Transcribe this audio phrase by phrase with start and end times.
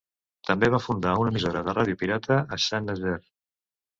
[0.49, 3.23] També va fundar una emissora de ràdio pirata a Saint-Nazaire.